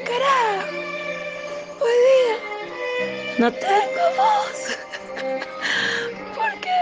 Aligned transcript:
qué 0.00 0.10
carajo. 0.10 0.76
Hoy 1.80 1.92
día 2.08 2.36
no 3.38 3.52
tengo 3.52 4.04
voz. 4.16 4.78
¿Por 6.34 6.60
qué? 6.60 6.80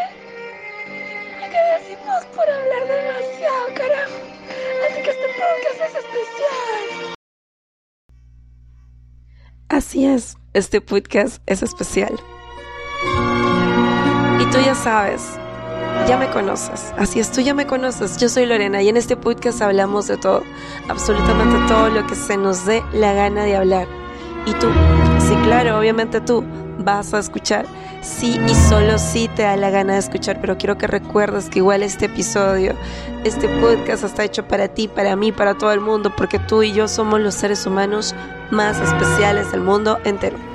Porque 1.40 1.58
decimos 1.78 2.24
por 2.34 2.48
hablar 2.48 2.86
demasiado, 2.88 3.66
carajo. 3.74 4.18
Así 4.88 5.02
que 5.02 5.10
este 5.10 5.28
podcast 5.38 5.80
es 5.80 5.94
especial. 6.04 7.14
Así 9.68 10.06
es, 10.06 10.36
este 10.54 10.80
podcast 10.80 11.42
es 11.46 11.62
especial. 11.62 12.18
Y 14.40 14.46
tú 14.50 14.58
ya 14.64 14.74
sabes, 14.74 15.38
ya 16.08 16.16
me 16.16 16.30
conoces. 16.30 16.92
Así 16.96 17.20
es, 17.20 17.30
tú 17.30 17.42
ya 17.42 17.52
me 17.52 17.66
conoces. 17.66 18.16
Yo 18.16 18.30
soy 18.30 18.46
Lorena 18.46 18.80
y 18.80 18.88
en 18.88 18.96
este 18.96 19.14
podcast 19.14 19.60
hablamos 19.60 20.06
de 20.06 20.16
todo, 20.16 20.42
absolutamente 20.88 21.58
todo 21.68 21.90
lo 21.90 22.06
que 22.06 22.14
se 22.14 22.38
nos 22.38 22.64
dé 22.64 22.82
la 22.94 23.12
gana 23.12 23.44
de 23.44 23.56
hablar. 23.56 23.86
Y 24.46 24.52
tú, 24.54 24.68
sí, 25.20 25.36
claro, 25.44 25.78
obviamente 25.78 26.22
tú 26.22 26.42
vas 26.78 27.12
a 27.12 27.18
escuchar. 27.18 27.66
Sí 28.00 28.40
y 28.48 28.54
solo 28.54 28.96
sí 28.96 29.28
te 29.36 29.42
da 29.42 29.56
la 29.56 29.68
gana 29.68 29.94
de 29.94 29.98
escuchar, 29.98 30.40
pero 30.40 30.56
quiero 30.56 30.78
que 30.78 30.86
recuerdes 30.86 31.50
que 31.50 31.58
igual 31.58 31.82
este 31.82 32.06
episodio, 32.06 32.74
este 33.24 33.46
podcast 33.60 34.04
está 34.04 34.24
hecho 34.24 34.48
para 34.48 34.68
ti, 34.68 34.88
para 34.88 35.14
mí, 35.14 35.30
para 35.30 35.58
todo 35.58 35.72
el 35.72 35.80
mundo, 35.80 36.14
porque 36.16 36.38
tú 36.38 36.62
y 36.62 36.72
yo 36.72 36.88
somos 36.88 37.20
los 37.20 37.34
seres 37.34 37.66
humanos 37.66 38.14
más 38.50 38.80
especiales 38.80 39.52
del 39.52 39.60
mundo 39.60 39.98
entero. 40.04 40.47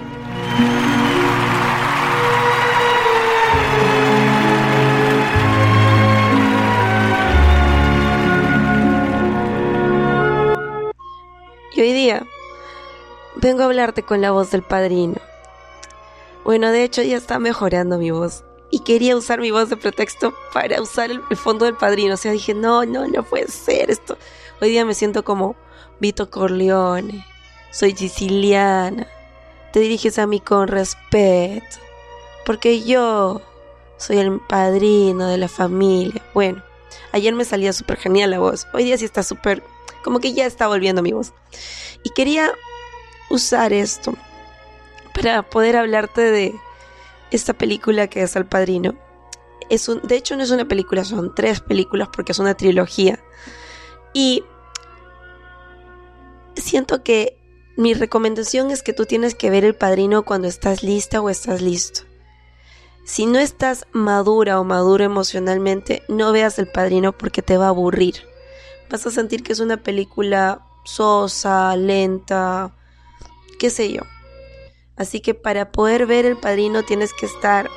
Vengo 13.43 13.63
a 13.63 13.65
hablarte 13.65 14.03
con 14.03 14.21
la 14.21 14.31
voz 14.31 14.51
del 14.51 14.63
padrino. 14.63 15.17
Bueno, 16.45 16.71
de 16.71 16.85
hecho 16.85 17.03
ya 17.03 17.17
está 17.17 17.39
mejorando 17.39 17.97
mi 17.97 18.09
voz. 18.09 18.45
Y 18.71 18.79
quería 18.79 19.17
usar 19.17 19.41
mi 19.41 19.51
voz 19.51 19.69
de 19.69 19.75
pretexto 19.75 20.33
para 20.53 20.81
usar 20.81 21.11
el, 21.11 21.21
fondo 21.37 21.65
del 21.65 21.75
padrino. 21.75 22.13
O 22.13 22.17
sea, 22.17 22.31
dije, 22.31 22.53
no, 22.53 22.85
no, 22.85 23.05
no 23.05 23.21
puede 23.23 23.49
ser 23.49 23.91
esto. 23.91 24.17
Hoy 24.61 24.69
día 24.69 24.85
me 24.85 24.93
siento 24.93 25.23
como 25.23 25.55
Vito 25.99 26.29
Corleone. 26.31 27.25
Soy 27.69 27.95
siciliana. 27.95 29.07
Te 29.73 29.81
diriges 29.81 30.17
a 30.19 30.25
mí 30.25 30.39
con 30.39 30.69
respeto. 30.69 31.77
Porque 32.45 32.81
yo 32.81 33.41
soy 33.97 34.19
el 34.19 34.39
padrino 34.39 35.27
de 35.27 35.37
la 35.37 35.49
familia. 35.49 36.21
Bueno, 36.33 36.63
ayer 37.11 37.33
me 37.33 37.45
salía 37.45 37.73
súper 37.73 37.97
genial 37.97 38.31
la 38.31 38.39
voz. 38.39 38.67
Hoy 38.73 38.85
día 38.85 38.97
sí 38.97 39.03
está 39.03 39.21
súper... 39.21 39.63
Como 40.01 40.19
que 40.19 40.33
ya 40.33 40.45
está 40.45 40.67
volviendo 40.67 41.01
mi 41.01 41.11
voz. 41.11 41.33
Y 42.03 42.09
quería 42.11 42.53
usar 43.33 43.73
esto 43.73 44.15
para 45.13 45.43
poder 45.43 45.75
hablarte 45.75 46.21
de 46.21 46.55
esta 47.31 47.53
película 47.53 48.07
que 48.07 48.21
es 48.21 48.35
El 48.35 48.45
Padrino. 48.45 48.95
Es 49.69 49.89
un, 49.89 50.01
de 50.01 50.15
hecho 50.15 50.35
no 50.35 50.43
es 50.43 50.51
una 50.51 50.67
película, 50.67 51.03
son 51.03 51.33
tres 51.33 51.61
películas 51.61 52.09
porque 52.13 52.31
es 52.31 52.39
una 52.39 52.53
trilogía. 52.53 53.19
Y 54.13 54.43
siento 56.55 57.03
que 57.03 57.37
mi 57.75 57.95
recomendación 57.95 58.69
es 58.69 58.83
que 58.83 58.93
tú 58.93 59.05
tienes 59.05 59.33
que 59.33 59.49
ver 59.49 59.65
El 59.65 59.75
Padrino 59.75 60.23
cuando 60.23 60.47
estás 60.47 60.83
lista 60.83 61.21
o 61.21 61.29
estás 61.29 61.61
listo. 61.61 62.01
Si 63.03 63.25
no 63.25 63.39
estás 63.39 63.87
madura 63.91 64.59
o 64.59 64.63
maduro 64.63 65.03
emocionalmente, 65.03 66.03
no 66.07 66.31
veas 66.31 66.59
El 66.59 66.67
Padrino 66.67 67.11
porque 67.11 67.41
te 67.41 67.57
va 67.57 67.65
a 67.65 67.69
aburrir. 67.69 68.15
Vas 68.89 69.05
a 69.07 69.11
sentir 69.11 69.41
que 69.41 69.53
es 69.53 69.59
una 69.59 69.77
película 69.77 70.65
sosa, 70.85 71.75
lenta, 71.75 72.75
qué 73.53 73.69
sé 73.69 73.91
yo. 73.91 74.01
Así 74.95 75.21
que 75.21 75.33
para 75.33 75.71
poder 75.71 76.05
ver 76.05 76.25
el 76.25 76.37
padrino 76.37 76.83
tienes 76.83 77.13
que 77.13 77.25
estar 77.25 77.69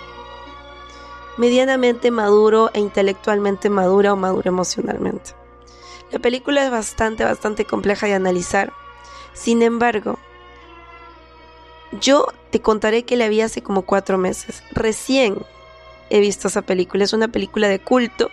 medianamente 1.37 2.11
maduro 2.11 2.71
e 2.75 2.81
intelectualmente 2.81 3.71
madura 3.71 4.13
o 4.13 4.17
maduro 4.17 4.49
emocionalmente. 4.49 5.33
La 6.11 6.19
película 6.19 6.65
es 6.65 6.71
bastante, 6.71 7.25
bastante 7.25 7.65
compleja 7.65 8.07
de 8.07 8.15
analizar. 8.15 8.73
Sin 9.33 9.63
embargo, 9.63 10.19
yo 12.01 12.29
te 12.51 12.61
contaré 12.61 13.05
que 13.05 13.17
la 13.17 13.29
vi 13.29 13.41
hace 13.41 13.63
como 13.63 13.83
cuatro 13.83 14.19
meses. 14.19 14.63
Recién 14.71 15.39
he 16.11 16.21
visto 16.21 16.49
esa 16.49 16.63
película. 16.63 17.05
Es 17.05 17.13
una 17.13 17.29
película 17.29 17.69
de 17.69 17.81
culto. 17.81 18.31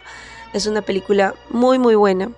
Es 0.54 0.68
una 0.68 0.82
película 0.82 1.34
muy, 1.50 1.80
muy 1.80 1.96
buena. 1.96 2.32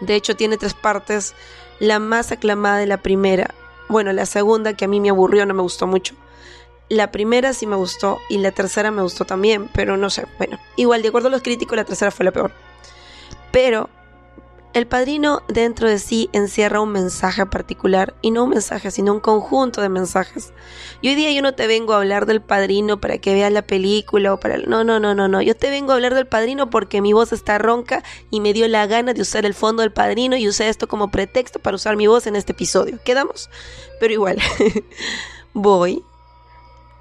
De 0.00 0.14
hecho, 0.14 0.34
tiene 0.36 0.56
tres 0.56 0.74
partes. 0.74 1.34
La 1.78 1.98
más 1.98 2.32
aclamada 2.32 2.78
de 2.78 2.86
la 2.86 2.98
primera 2.98 3.54
bueno, 3.90 4.12
la 4.12 4.24
segunda 4.24 4.74
que 4.74 4.84
a 4.84 4.88
mí 4.88 5.00
me 5.00 5.10
aburrió, 5.10 5.44
no 5.44 5.54
me 5.54 5.62
gustó 5.62 5.86
mucho. 5.86 6.14
La 6.88 7.12
primera 7.12 7.52
sí 7.52 7.66
me 7.66 7.76
gustó 7.76 8.18
y 8.28 8.38
la 8.38 8.52
tercera 8.52 8.90
me 8.90 9.02
gustó 9.02 9.24
también, 9.24 9.68
pero 9.72 9.96
no 9.96 10.10
sé, 10.10 10.26
bueno, 10.38 10.58
igual 10.76 11.02
de 11.02 11.08
acuerdo 11.08 11.28
a 11.28 11.30
los 11.30 11.42
críticos 11.42 11.76
la 11.76 11.84
tercera 11.84 12.10
fue 12.10 12.24
la 12.24 12.32
peor. 12.32 12.52
Pero 13.52 13.90
el 14.72 14.86
padrino 14.86 15.42
dentro 15.48 15.88
de 15.88 15.98
sí 15.98 16.30
encierra 16.32 16.80
un 16.80 16.92
mensaje 16.92 17.44
particular, 17.46 18.14
y 18.22 18.30
no 18.30 18.44
un 18.44 18.50
mensaje, 18.50 18.90
sino 18.90 19.12
un 19.12 19.20
conjunto 19.20 19.80
de 19.80 19.88
mensajes. 19.88 20.52
Y 21.00 21.08
hoy 21.08 21.16
día 21.16 21.32
yo 21.32 21.42
no 21.42 21.54
te 21.54 21.66
vengo 21.66 21.92
a 21.92 21.96
hablar 21.96 22.26
del 22.26 22.40
padrino 22.40 23.00
para 23.00 23.18
que 23.18 23.34
veas 23.34 23.52
la 23.52 23.62
película 23.62 24.32
o 24.32 24.38
para... 24.38 24.58
No, 24.58 24.84
no, 24.84 25.00
no, 25.00 25.14
no, 25.14 25.26
no. 25.26 25.42
Yo 25.42 25.56
te 25.56 25.70
vengo 25.70 25.90
a 25.90 25.96
hablar 25.96 26.14
del 26.14 26.26
padrino 26.26 26.70
porque 26.70 27.00
mi 27.00 27.12
voz 27.12 27.32
está 27.32 27.58
ronca 27.58 28.04
y 28.30 28.40
me 28.40 28.52
dio 28.52 28.68
la 28.68 28.86
gana 28.86 29.12
de 29.12 29.22
usar 29.22 29.44
el 29.44 29.54
fondo 29.54 29.82
del 29.82 29.92
padrino 29.92 30.36
y 30.36 30.46
usé 30.46 30.68
esto 30.68 30.86
como 30.86 31.10
pretexto 31.10 31.58
para 31.58 31.74
usar 31.74 31.96
mi 31.96 32.06
voz 32.06 32.28
en 32.28 32.36
este 32.36 32.52
episodio. 32.52 33.00
¿Quedamos? 33.04 33.50
Pero 33.98 34.12
igual, 34.12 34.38
voy 35.52 36.04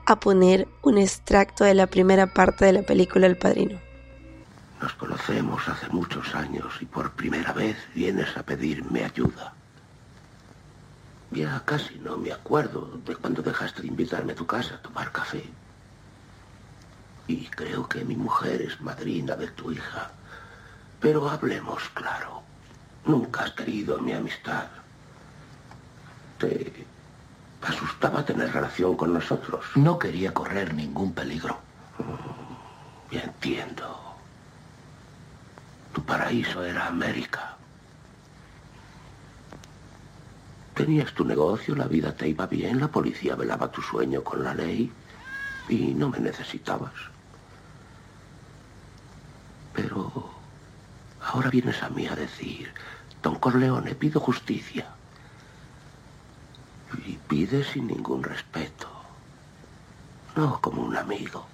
a 0.08 0.19
poner 0.19 0.68
un 0.81 0.97
extracto 0.97 1.63
de 1.63 1.75
la 1.75 1.85
primera 1.85 2.34
parte 2.34 2.66
de 2.66 2.74
la 2.74 2.81
película 2.81 3.28
El 3.28 3.38
padrino. 3.38 3.89
Nos 4.81 4.94
conocemos 4.94 5.67
hace 5.67 5.90
muchos 5.90 6.34
años 6.35 6.73
y 6.79 6.85
por 6.85 7.12
primera 7.12 7.51
vez 7.51 7.78
vienes 7.94 8.35
a 8.38 8.44
pedirme 8.44 9.03
ayuda. 9.03 9.53
Ya 11.31 11.62
casi 11.66 11.95
no 12.00 12.17
me 12.17 12.31
acuerdo 12.31 13.00
de 13.06 13.16
cuando 13.16 13.41
dejaste 13.41 13.81
de 13.81 13.90
invitarme 13.90 14.31
a 14.34 14.35
tu 14.35 14.47
casa 14.47 14.75
a 14.75 14.81
tomar 14.81 15.12
café. 15.12 15.44
Y 17.28 17.45
creo 17.47 17.88
que 17.88 18.06
mi 18.06 18.16
mujer 18.16 18.62
es 18.62 18.79
madrina 18.81 19.35
de 19.35 19.47
tu 19.50 19.72
hija. 19.72 20.12
Pero 21.00 21.29
hablemos 21.29 21.84
claro. 21.94 22.41
Nunca 23.06 23.44
has 23.44 23.51
querido 23.51 24.00
mi 24.00 24.13
amistad. 24.13 24.67
Te 26.40 26.85
asustaba 27.61 28.25
tener 28.25 28.51
relación 28.51 28.96
con 28.96 29.13
nosotros. 29.13 29.66
No 29.75 30.00
quería 30.00 30.34
correr 30.34 30.73
ningún 30.73 31.13
peligro. 31.13 31.59
Mm, 31.97 33.16
entiendo. 33.16 34.09
Paraíso 36.09 36.66
era 36.66 36.88
América. 36.88 37.56
Tenías 40.74 41.14
tu 41.14 41.24
negocio, 41.24 41.75
la 41.75 41.86
vida 41.86 42.16
te 42.16 42.28
iba 42.28 42.47
bien, 42.47 42.80
la 42.80 42.88
policía 42.88 43.36
velaba 43.36 43.72
tu 43.72 43.84
sueño 43.84 44.24
con 44.24 44.44
la 44.44 44.56
ley 44.56 44.92
y 45.68 45.94
no 45.94 46.09
me 46.09 46.20
necesitabas. 46.20 46.96
Pero 49.75 50.31
ahora 51.22 51.52
vienes 51.52 51.84
a 51.84 51.90
mí 51.90 52.08
a 52.08 52.16
decir, 52.16 52.74
don 53.22 53.36
Corleone, 53.36 53.94
pido 53.94 54.20
justicia. 54.20 54.88
Y 57.06 57.18
pides 57.18 57.68
sin 57.68 57.86
ningún 57.86 58.24
respeto. 58.24 58.90
No 60.36 60.59
como 60.59 60.81
un 60.81 60.97
amigo. 60.97 61.46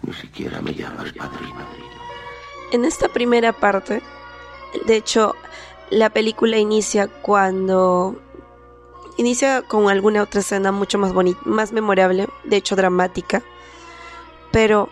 Ni 0.00 0.14
siquiera 0.14 0.62
me 0.62 0.72
llamas 0.72 1.12
padrino. 1.12 2.01
En 2.72 2.86
esta 2.86 3.08
primera 3.08 3.52
parte, 3.52 4.02
de 4.86 4.96
hecho, 4.96 5.34
la 5.90 6.08
película 6.08 6.56
inicia 6.56 7.06
cuando 7.06 8.18
inicia 9.18 9.60
con 9.60 9.90
alguna 9.90 10.22
otra 10.22 10.40
escena 10.40 10.72
mucho 10.72 10.98
más 10.98 11.12
bonita, 11.12 11.38
más 11.44 11.72
memorable, 11.72 12.28
de 12.44 12.56
hecho 12.56 12.74
dramática, 12.74 13.42
pero 14.52 14.88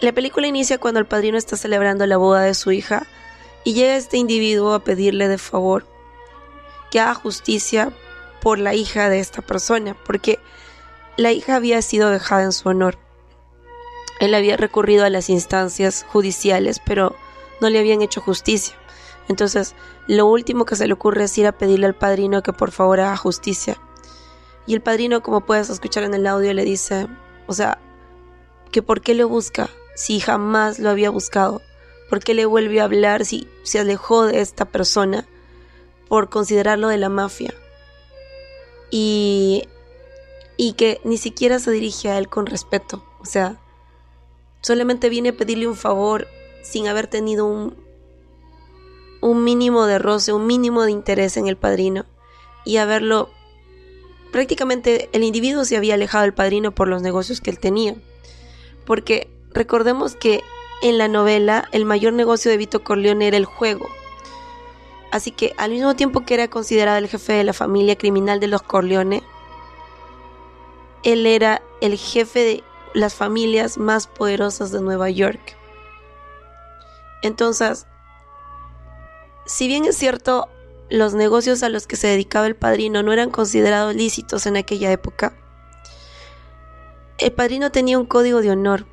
la 0.00 0.12
película 0.12 0.46
inicia 0.46 0.78
cuando 0.78 0.98
el 0.98 1.06
padrino 1.06 1.36
está 1.36 1.58
celebrando 1.58 2.06
la 2.06 2.16
boda 2.16 2.40
de 2.40 2.54
su 2.54 2.72
hija 2.72 3.06
y 3.64 3.74
llega 3.74 3.96
este 3.96 4.16
individuo 4.16 4.72
a 4.72 4.82
pedirle 4.82 5.28
de 5.28 5.36
favor 5.36 5.84
que 6.90 7.00
haga 7.00 7.12
justicia 7.12 7.92
por 8.40 8.58
la 8.58 8.72
hija 8.72 9.10
de 9.10 9.20
esta 9.20 9.42
persona, 9.42 9.94
porque 10.06 10.38
la 11.18 11.32
hija 11.32 11.56
había 11.56 11.82
sido 11.82 12.08
dejada 12.08 12.44
en 12.44 12.52
su 12.52 12.70
honor. 12.70 13.05
Él 14.20 14.34
había 14.34 14.56
recurrido 14.56 15.04
a 15.04 15.10
las 15.10 15.28
instancias 15.28 16.06
judiciales, 16.08 16.80
pero 16.84 17.14
no 17.60 17.68
le 17.68 17.78
habían 17.78 18.02
hecho 18.02 18.20
justicia. 18.20 18.74
Entonces, 19.28 19.74
lo 20.06 20.26
último 20.26 20.64
que 20.64 20.76
se 20.76 20.86
le 20.86 20.94
ocurre 20.94 21.24
es 21.24 21.36
ir 21.36 21.46
a 21.46 21.58
pedirle 21.58 21.86
al 21.86 21.94
padrino 21.94 22.42
que 22.42 22.52
por 22.52 22.70
favor 22.70 23.00
haga 23.00 23.16
justicia. 23.16 23.76
Y 24.66 24.74
el 24.74 24.80
padrino, 24.80 25.22
como 25.22 25.44
puedes 25.44 25.68
escuchar 25.70 26.04
en 26.04 26.14
el 26.14 26.26
audio, 26.26 26.52
le 26.54 26.64
dice, 26.64 27.08
o 27.46 27.52
sea, 27.52 27.78
que 28.72 28.82
por 28.82 29.00
qué 29.00 29.14
lo 29.14 29.28
busca 29.28 29.68
si 29.94 30.20
jamás 30.20 30.78
lo 30.78 30.90
había 30.90 31.10
buscado. 31.10 31.62
¿Por 32.08 32.20
qué 32.20 32.34
le 32.34 32.46
vuelve 32.46 32.80
a 32.80 32.84
hablar 32.84 33.24
si 33.24 33.48
se 33.64 33.80
alejó 33.80 34.26
de 34.26 34.40
esta 34.40 34.64
persona 34.64 35.26
por 36.08 36.28
considerarlo 36.28 36.88
de 36.88 36.98
la 36.98 37.08
mafia? 37.08 37.52
Y, 38.90 39.68
y 40.56 40.74
que 40.74 41.00
ni 41.04 41.18
siquiera 41.18 41.58
se 41.58 41.72
dirige 41.72 42.10
a 42.10 42.18
él 42.18 42.28
con 42.28 42.46
respeto. 42.46 43.04
O 43.18 43.24
sea, 43.24 43.60
solamente 44.66 45.08
viene 45.08 45.28
a 45.28 45.36
pedirle 45.36 45.68
un 45.68 45.76
favor 45.76 46.26
sin 46.60 46.88
haber 46.88 47.06
tenido 47.06 47.46
un, 47.46 47.76
un 49.20 49.44
mínimo 49.44 49.86
de 49.86 50.00
roce, 50.00 50.32
un 50.32 50.44
mínimo 50.48 50.82
de 50.82 50.90
interés 50.90 51.36
en 51.36 51.46
el 51.46 51.56
padrino 51.56 52.04
y 52.64 52.78
haberlo 52.78 53.30
prácticamente 54.32 55.08
el 55.12 55.22
individuo 55.22 55.64
se 55.64 55.76
había 55.76 55.94
alejado 55.94 56.22
del 56.22 56.34
padrino 56.34 56.74
por 56.74 56.88
los 56.88 57.00
negocios 57.00 57.40
que 57.40 57.50
él 57.50 57.60
tenía. 57.60 57.94
Porque 58.84 59.30
recordemos 59.52 60.16
que 60.16 60.42
en 60.82 60.98
la 60.98 61.06
novela 61.06 61.68
el 61.70 61.84
mayor 61.84 62.14
negocio 62.14 62.50
de 62.50 62.56
Vito 62.56 62.82
Corleone 62.82 63.28
era 63.28 63.36
el 63.36 63.44
juego. 63.44 63.88
Así 65.12 65.30
que 65.30 65.54
al 65.58 65.70
mismo 65.70 65.94
tiempo 65.94 66.24
que 66.24 66.34
era 66.34 66.48
considerado 66.48 66.98
el 66.98 67.06
jefe 67.06 67.34
de 67.34 67.44
la 67.44 67.52
familia 67.52 67.96
criminal 67.96 68.40
de 68.40 68.48
los 68.48 68.62
Corleone, 68.62 69.22
él 71.04 71.24
era 71.24 71.62
el 71.80 71.96
jefe 71.96 72.40
de 72.40 72.64
las 72.96 73.14
familias 73.14 73.76
más 73.76 74.06
poderosas 74.06 74.72
de 74.72 74.80
Nueva 74.80 75.10
York. 75.10 75.54
Entonces, 77.22 77.86
si 79.44 79.68
bien 79.68 79.84
es 79.84 79.98
cierto, 79.98 80.48
los 80.88 81.12
negocios 81.12 81.62
a 81.62 81.68
los 81.68 81.86
que 81.86 81.96
se 81.96 82.06
dedicaba 82.06 82.46
el 82.46 82.56
padrino 82.56 83.02
no 83.02 83.12
eran 83.12 83.30
considerados 83.30 83.94
lícitos 83.94 84.46
en 84.46 84.56
aquella 84.56 84.90
época, 84.90 85.36
el 87.18 87.32
padrino 87.32 87.70
tenía 87.70 87.98
un 87.98 88.06
código 88.06 88.40
de 88.40 88.50
honor 88.50 88.86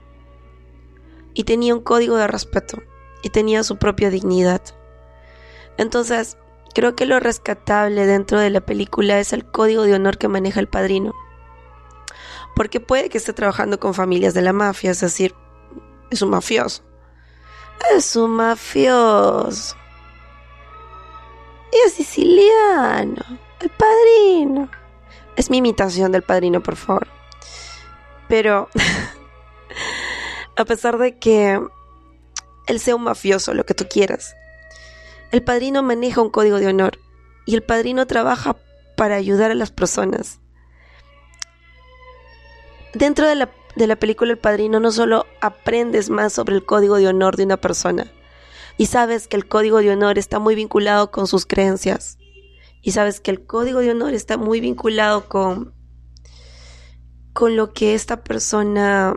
y 1.33 1.45
tenía 1.45 1.73
un 1.73 1.81
código 1.81 2.17
de 2.17 2.27
respeto 2.27 2.83
y 3.21 3.29
tenía 3.29 3.63
su 3.63 3.77
propia 3.77 4.09
dignidad. 4.09 4.61
Entonces, 5.77 6.37
creo 6.75 6.93
que 6.93 7.05
lo 7.05 7.21
rescatable 7.21 8.05
dentro 8.05 8.37
de 8.37 8.49
la 8.49 8.59
película 8.59 9.17
es 9.19 9.31
el 9.31 9.45
código 9.45 9.83
de 9.83 9.93
honor 9.93 10.17
que 10.17 10.27
maneja 10.27 10.59
el 10.59 10.67
padrino. 10.67 11.13
Porque 12.55 12.79
puede 12.79 13.09
que 13.09 13.17
esté 13.17 13.33
trabajando 13.33 13.79
con 13.79 13.93
familias 13.93 14.33
de 14.33 14.41
la 14.41 14.53
mafia, 14.53 14.91
es 14.91 15.01
decir, 15.01 15.33
es 16.11 16.21
un 16.21 16.29
mafioso. 16.29 16.83
Es 17.95 18.15
un 18.15 18.31
mafioso 18.31 19.75
es 21.85 21.93
siciliano. 21.93 23.21
El 23.59 23.69
padrino. 23.69 24.69
Es 25.35 25.49
mi 25.49 25.57
imitación 25.57 26.11
del 26.11 26.21
padrino, 26.21 26.61
por 26.61 26.75
favor. 26.75 27.07
Pero, 28.27 28.69
a 30.55 30.65
pesar 30.65 30.97
de 30.97 31.17
que 31.17 31.59
él 32.67 32.79
sea 32.79 32.95
un 32.95 33.03
mafioso, 33.03 33.53
lo 33.53 33.65
que 33.65 33.73
tú 33.73 33.87
quieras, 33.89 34.35
el 35.31 35.43
padrino 35.43 35.81
maneja 35.81 36.21
un 36.21 36.29
código 36.29 36.59
de 36.59 36.67
honor 36.67 36.99
y 37.45 37.55
el 37.55 37.63
padrino 37.63 38.05
trabaja 38.05 38.55
para 38.95 39.15
ayudar 39.15 39.51
a 39.51 39.55
las 39.55 39.71
personas. 39.71 40.39
Dentro 42.93 43.27
de 43.27 43.35
la, 43.35 43.49
de 43.75 43.87
la 43.87 43.95
película 43.95 44.31
El 44.31 44.37
Padrino 44.37 44.79
no 44.79 44.91
solo 44.91 45.25
aprendes 45.41 46.09
más 46.09 46.33
sobre 46.33 46.55
el 46.55 46.65
código 46.65 46.97
de 46.97 47.07
honor 47.07 47.37
de 47.37 47.43
una 47.43 47.57
persona, 47.57 48.11
y 48.77 48.87
sabes 48.87 49.27
que 49.27 49.35
el 49.35 49.47
código 49.47 49.79
de 49.79 49.91
honor 49.91 50.17
está 50.17 50.39
muy 50.39 50.55
vinculado 50.55 51.11
con 51.11 51.27
sus 51.27 51.45
creencias. 51.45 52.17
Y 52.81 52.91
sabes 52.91 53.19
que 53.19 53.31
el 53.31 53.45
código 53.45 53.79
de 53.79 53.91
honor 53.91 54.13
está 54.13 54.37
muy 54.37 54.59
vinculado 54.59 55.29
con, 55.29 55.73
con 57.33 57.55
lo 57.55 57.71
que 57.71 57.93
esta 57.93 58.23
persona 58.23 59.15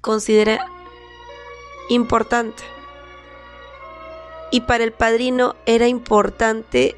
considera 0.00 0.64
importante. 1.90 2.62
Y 4.50 4.62
para 4.62 4.84
el 4.84 4.92
padrino 4.92 5.56
era 5.66 5.88
importante 5.88 6.96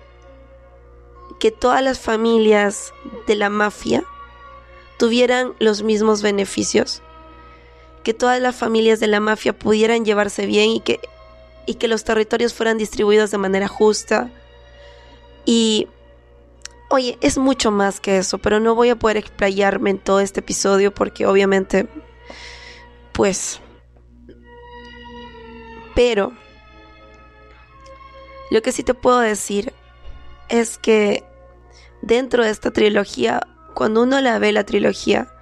que 1.40 1.50
todas 1.50 1.82
las 1.82 1.98
familias 1.98 2.92
de 3.26 3.34
la 3.34 3.48
mafia 3.48 4.04
tuvieran 5.00 5.54
los 5.60 5.82
mismos 5.82 6.20
beneficios 6.20 7.00
que 8.04 8.12
todas 8.12 8.38
las 8.38 8.54
familias 8.54 9.00
de 9.00 9.06
la 9.06 9.18
mafia 9.18 9.58
pudieran 9.58 10.04
llevarse 10.04 10.44
bien 10.44 10.68
y 10.68 10.80
que, 10.80 11.00
y 11.64 11.76
que 11.76 11.88
los 11.88 12.04
territorios 12.04 12.52
fueran 12.52 12.76
distribuidos 12.76 13.30
de 13.30 13.38
manera 13.38 13.66
justa. 13.66 14.30
Y, 15.46 15.88
oye, 16.90 17.16
es 17.22 17.38
mucho 17.38 17.70
más 17.70 17.98
que 17.98 18.18
eso, 18.18 18.36
pero 18.36 18.60
no 18.60 18.74
voy 18.74 18.90
a 18.90 18.96
poder 18.96 19.16
explayarme 19.16 19.88
en 19.88 19.98
todo 19.98 20.20
este 20.20 20.40
episodio 20.40 20.92
porque 20.92 21.24
obviamente, 21.24 21.88
pues, 23.12 23.58
pero, 25.94 26.34
lo 28.50 28.60
que 28.60 28.72
sí 28.72 28.82
te 28.82 28.92
puedo 28.92 29.20
decir 29.20 29.72
es 30.50 30.76
que 30.76 31.24
dentro 32.02 32.44
de 32.44 32.50
esta 32.50 32.70
trilogía, 32.70 33.46
cuando 33.74 34.02
uno 34.02 34.20
la 34.20 34.38
ve 34.38 34.52
la 34.52 34.64
trilogía, 34.64 35.32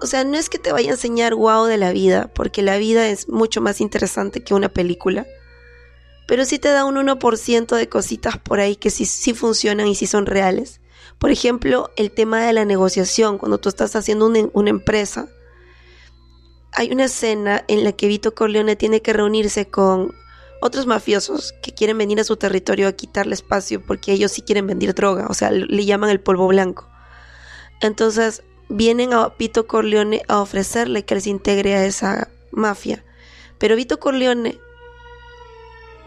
o 0.00 0.06
sea, 0.06 0.24
no 0.24 0.36
es 0.36 0.48
que 0.48 0.58
te 0.58 0.72
vaya 0.72 0.90
a 0.90 0.94
enseñar 0.94 1.34
wow 1.34 1.64
de 1.64 1.78
la 1.78 1.92
vida, 1.92 2.30
porque 2.34 2.62
la 2.62 2.76
vida 2.76 3.08
es 3.08 3.28
mucho 3.28 3.60
más 3.60 3.80
interesante 3.80 4.42
que 4.42 4.54
una 4.54 4.68
película. 4.68 5.26
Pero 6.26 6.44
sí 6.44 6.58
te 6.58 6.68
da 6.68 6.84
un 6.84 6.96
1% 6.96 7.76
de 7.76 7.88
cositas 7.88 8.38
por 8.38 8.60
ahí 8.60 8.76
que 8.76 8.90
sí, 8.90 9.06
sí 9.06 9.32
funcionan 9.32 9.86
y 9.86 9.94
sí 9.94 10.06
son 10.06 10.26
reales. 10.26 10.80
Por 11.18 11.30
ejemplo, 11.30 11.90
el 11.96 12.10
tema 12.10 12.44
de 12.44 12.52
la 12.52 12.64
negociación, 12.64 13.38
cuando 13.38 13.58
tú 13.58 13.68
estás 13.68 13.96
haciendo 13.96 14.26
una, 14.26 14.40
una 14.52 14.70
empresa. 14.70 15.28
Hay 16.72 16.90
una 16.92 17.04
escena 17.04 17.64
en 17.68 17.84
la 17.84 17.92
que 17.92 18.08
Vito 18.08 18.34
Corleone 18.34 18.76
tiene 18.76 19.00
que 19.00 19.14
reunirse 19.14 19.68
con 19.68 20.12
otros 20.60 20.86
mafiosos 20.86 21.54
que 21.62 21.72
quieren 21.72 21.96
venir 21.96 22.20
a 22.20 22.24
su 22.24 22.36
territorio 22.36 22.88
a 22.88 22.92
quitarle 22.92 23.34
espacio 23.34 23.82
porque 23.84 24.12
ellos 24.12 24.32
sí 24.32 24.42
quieren 24.42 24.66
vender 24.66 24.94
droga, 24.94 25.26
o 25.28 25.34
sea, 25.34 25.50
le 25.50 25.84
llaman 25.84 26.10
el 26.10 26.20
polvo 26.20 26.48
blanco. 26.48 26.88
Entonces, 27.80 28.42
vienen 28.68 29.12
a 29.12 29.32
Vito 29.38 29.66
Corleone 29.66 30.22
a 30.28 30.40
ofrecerle 30.40 31.04
que 31.04 31.14
él 31.14 31.22
se 31.22 31.30
integre 31.30 31.74
a 31.74 31.84
esa 31.84 32.28
mafia. 32.50 33.04
Pero 33.58 33.76
Vito 33.76 33.98
Corleone, 34.00 34.58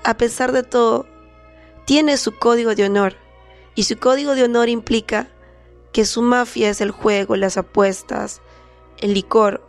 a 0.03 0.17
pesar 0.17 0.51
de 0.51 0.63
todo, 0.63 1.05
tiene 1.85 2.17
su 2.17 2.37
código 2.37 2.75
de 2.75 2.85
honor. 2.85 3.15
Y 3.75 3.83
su 3.83 3.97
código 3.97 4.35
de 4.35 4.43
honor 4.43 4.69
implica 4.69 5.29
que 5.91 6.05
su 6.05 6.21
mafia 6.21 6.69
es 6.69 6.81
el 6.81 6.91
juego, 6.91 7.35
las 7.35 7.57
apuestas, 7.57 8.41
el 8.97 9.13
licor, 9.13 9.63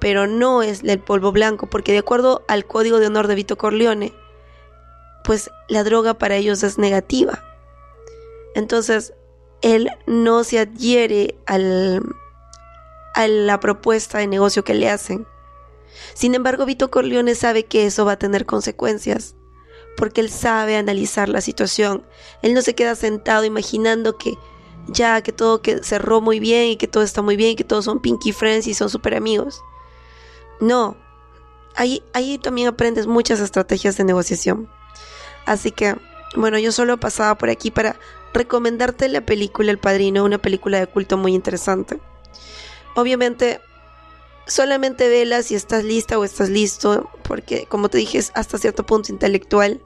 pero 0.00 0.26
no 0.26 0.62
es 0.62 0.82
el 0.82 0.98
polvo 0.98 1.32
blanco, 1.32 1.68
porque 1.68 1.92
de 1.92 1.98
acuerdo 1.98 2.44
al 2.48 2.66
código 2.66 2.98
de 2.98 3.06
honor 3.06 3.28
de 3.28 3.36
Vito 3.36 3.56
Corleone, 3.56 4.12
pues 5.24 5.50
la 5.68 5.84
droga 5.84 6.14
para 6.14 6.36
ellos 6.36 6.62
es 6.62 6.76
negativa. 6.76 7.44
Entonces, 8.54 9.14
él 9.62 9.90
no 10.06 10.44
se 10.44 10.58
adhiere 10.58 11.36
al, 11.46 12.02
a 13.14 13.26
la 13.28 13.60
propuesta 13.60 14.18
de 14.18 14.26
negocio 14.26 14.64
que 14.64 14.74
le 14.74 14.90
hacen. 14.90 15.26
Sin 16.14 16.34
embargo, 16.34 16.66
Vito 16.66 16.90
Corleone 16.90 17.34
sabe 17.34 17.64
que 17.64 17.86
eso 17.86 18.04
va 18.04 18.12
a 18.12 18.18
tener 18.18 18.46
consecuencias, 18.46 19.36
porque 19.96 20.20
él 20.20 20.30
sabe 20.30 20.76
analizar 20.76 21.28
la 21.28 21.40
situación. 21.40 22.04
Él 22.42 22.54
no 22.54 22.62
se 22.62 22.74
queda 22.74 22.94
sentado 22.94 23.44
imaginando 23.44 24.18
que 24.18 24.34
ya 24.88 25.22
que 25.22 25.32
todo 25.32 25.62
que 25.62 25.82
cerró 25.82 26.20
muy 26.20 26.40
bien 26.40 26.70
y 26.70 26.76
que 26.76 26.88
todo 26.88 27.04
está 27.04 27.22
muy 27.22 27.36
bien 27.36 27.50
y 27.50 27.56
que 27.56 27.64
todos 27.64 27.84
son 27.84 28.00
pinky 28.00 28.32
friends 28.32 28.66
y 28.66 28.74
son 28.74 28.90
super 28.90 29.14
amigos. 29.14 29.62
No, 30.60 30.96
ahí, 31.76 32.02
ahí 32.12 32.38
también 32.38 32.68
aprendes 32.68 33.06
muchas 33.06 33.40
estrategias 33.40 33.96
de 33.96 34.04
negociación. 34.04 34.68
Así 35.46 35.70
que, 35.70 35.96
bueno, 36.34 36.58
yo 36.58 36.72
solo 36.72 36.98
pasaba 36.98 37.36
por 37.36 37.50
aquí 37.50 37.70
para 37.70 37.96
recomendarte 38.32 39.08
la 39.08 39.20
película 39.20 39.70
El 39.70 39.78
Padrino, 39.78 40.24
una 40.24 40.38
película 40.38 40.78
de 40.78 40.86
culto 40.86 41.16
muy 41.16 41.34
interesante. 41.34 41.98
Obviamente, 42.94 43.60
solamente 44.46 45.08
vela 45.08 45.42
si 45.42 45.54
estás 45.54 45.84
lista 45.84 46.18
o 46.18 46.24
estás 46.24 46.48
listo, 46.48 47.10
porque 47.22 47.66
como 47.66 47.88
te 47.88 47.98
dije, 47.98 48.18
es 48.18 48.32
hasta 48.34 48.58
cierto 48.58 48.84
punto 48.84 49.12
intelectual. 49.12 49.82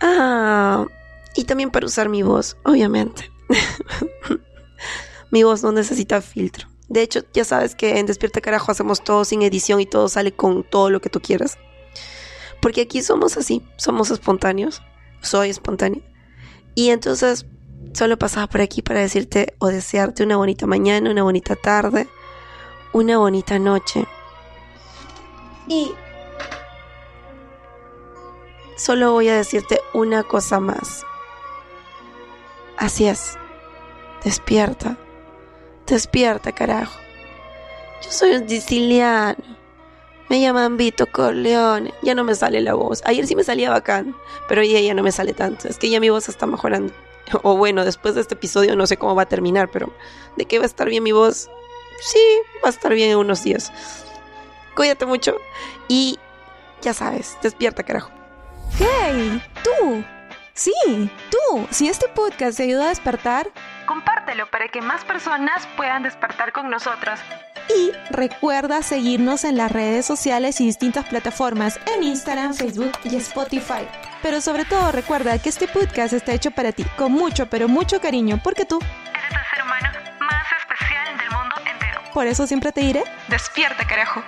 Ah, 0.00 0.86
y 1.34 1.44
también 1.44 1.70
para 1.70 1.86
usar 1.86 2.08
mi 2.08 2.22
voz, 2.22 2.56
obviamente. 2.64 3.30
mi 5.30 5.42
voz 5.42 5.62
no 5.62 5.72
necesita 5.72 6.20
filtro. 6.20 6.68
De 6.88 7.02
hecho, 7.02 7.20
ya 7.32 7.44
sabes 7.44 7.74
que 7.74 7.98
en 7.98 8.06
Despierta 8.06 8.40
Carajo 8.40 8.72
hacemos 8.72 9.04
todo 9.04 9.24
sin 9.24 9.42
edición 9.42 9.80
y 9.80 9.86
todo 9.86 10.08
sale 10.08 10.32
con 10.32 10.64
todo 10.64 10.90
lo 10.90 11.00
que 11.00 11.10
tú 11.10 11.20
quieras. 11.20 11.58
Porque 12.60 12.80
aquí 12.80 13.02
somos 13.02 13.36
así, 13.36 13.62
somos 13.76 14.10
espontáneos. 14.10 14.82
Soy 15.20 15.50
espontánea. 15.50 16.02
Y 16.74 16.90
entonces 16.90 17.46
Solo 17.92 18.18
pasaba 18.18 18.46
por 18.46 18.60
aquí 18.60 18.82
para 18.82 19.00
decirte 19.00 19.54
o 19.58 19.68
desearte 19.68 20.22
una 20.22 20.36
bonita 20.36 20.66
mañana, 20.66 21.10
una 21.10 21.22
bonita 21.22 21.56
tarde, 21.56 22.08
una 22.92 23.18
bonita 23.18 23.58
noche. 23.58 24.06
Y 25.66 25.92
solo 28.76 29.12
voy 29.12 29.28
a 29.28 29.36
decirte 29.36 29.80
una 29.94 30.22
cosa 30.22 30.60
más. 30.60 31.04
Así 32.76 33.06
es. 33.06 33.36
Despierta. 34.22 34.96
Despierta, 35.86 36.52
carajo. 36.52 36.98
Yo 38.02 38.10
soy 38.10 38.36
un 38.36 38.48
siciliano. 38.48 39.57
Me 40.28 40.40
llaman 40.40 40.76
Vito 40.76 41.06
Corleone. 41.06 41.94
Ya 42.02 42.14
no 42.14 42.24
me 42.24 42.34
sale 42.34 42.60
la 42.60 42.74
voz. 42.74 43.02
Ayer 43.04 43.26
sí 43.26 43.34
me 43.34 43.44
salía 43.44 43.70
bacán, 43.70 44.14
pero 44.48 44.62
ya, 44.62 44.80
ya 44.80 44.94
no 44.94 45.02
me 45.02 45.12
sale 45.12 45.32
tanto. 45.32 45.68
Es 45.68 45.78
que 45.78 45.88
ya 45.88 46.00
mi 46.00 46.10
voz 46.10 46.28
está 46.28 46.46
mejorando. 46.46 46.92
O 47.42 47.58
bueno, 47.58 47.84
después 47.84 48.14
de 48.14 48.22
este 48.22 48.34
episodio 48.34 48.74
no 48.74 48.86
sé 48.86 48.96
cómo 48.96 49.14
va 49.14 49.24
a 49.24 49.28
terminar, 49.28 49.68
pero 49.70 49.92
de 50.36 50.46
qué 50.46 50.58
va 50.58 50.64
a 50.64 50.66
estar 50.66 50.88
bien 50.88 51.02
mi 51.02 51.12
voz, 51.12 51.50
sí, 52.00 52.18
va 52.64 52.68
a 52.68 52.70
estar 52.70 52.94
bien 52.94 53.10
en 53.10 53.18
unos 53.18 53.44
días. 53.44 53.70
Cuídate 54.74 55.04
mucho 55.04 55.36
y 55.88 56.18
ya 56.80 56.94
sabes, 56.94 57.36
despierta, 57.42 57.82
carajo. 57.82 58.10
¡Hey! 58.78 59.42
¡Tú! 59.62 60.04
Sí, 60.54 60.72
tú. 61.30 61.66
Si 61.70 61.88
este 61.88 62.08
podcast 62.08 62.56
te 62.56 62.64
ayuda 62.64 62.86
a 62.86 62.88
despertar, 62.88 63.48
compártelo 63.86 64.50
para 64.50 64.68
que 64.68 64.80
más 64.80 65.04
personas 65.04 65.68
puedan 65.76 66.02
despertar 66.02 66.52
con 66.52 66.68
nosotros. 66.70 67.20
Y 67.76 67.92
recuerda 68.10 68.82
seguirnos 68.82 69.44
en 69.44 69.56
las 69.56 69.70
redes 69.70 70.06
sociales 70.06 70.60
y 70.60 70.66
distintas 70.66 71.06
plataformas 71.06 71.78
en 71.94 72.02
Instagram, 72.02 72.54
Facebook 72.54 72.92
y 73.04 73.16
Spotify. 73.16 73.86
Pero 74.22 74.40
sobre 74.40 74.64
todo 74.64 74.90
recuerda 74.90 75.38
que 75.38 75.48
este 75.48 75.68
podcast 75.68 76.12
está 76.12 76.32
hecho 76.32 76.50
para 76.50 76.72
ti, 76.72 76.84
con 76.96 77.12
mucho, 77.12 77.48
pero 77.48 77.68
mucho 77.68 78.00
cariño, 78.00 78.40
porque 78.42 78.64
tú 78.64 78.78
eres 78.78 79.30
el 79.30 79.54
ser 79.54 79.62
humano 79.64 79.88
más 80.20 80.44
especial 80.60 81.18
del 81.18 81.30
mundo 81.30 81.54
entero. 81.70 82.00
Por 82.14 82.26
eso 82.26 82.46
siempre 82.46 82.72
te 82.72 82.80
diré, 82.80 83.04
despierta 83.28 83.86
carajo. 83.86 84.22